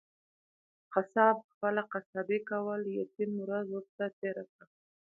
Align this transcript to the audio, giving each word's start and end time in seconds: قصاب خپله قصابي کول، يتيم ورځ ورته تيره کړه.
قصاب 0.93 1.37
خپله 1.51 1.81
قصابي 1.93 2.39
کول، 2.49 2.81
يتيم 2.99 3.31
ورځ 3.43 3.67
ورته 3.71 4.05
تيره 4.19 4.43
کړه. 4.53 4.65